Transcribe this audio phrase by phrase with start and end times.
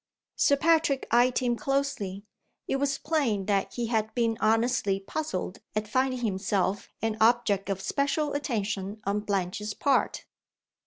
[0.35, 2.25] Sir Patrick eyed him closely.
[2.67, 7.81] It was plain that he had been honestly puzzled at finding himself an object of
[7.83, 10.25] special attention on Blanche's part.